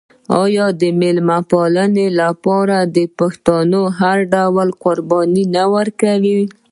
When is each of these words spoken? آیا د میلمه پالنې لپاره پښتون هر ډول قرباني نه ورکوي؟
آیا 0.43 0.65
د 0.81 0.83
میلمه 0.99 1.39
پالنې 1.51 2.07
لپاره 2.21 2.77
پښتون 3.19 3.71
هر 3.99 4.17
ډول 4.33 4.67
قرباني 4.83 5.43
نه 5.55 5.63
ورکوي؟ 5.75 6.43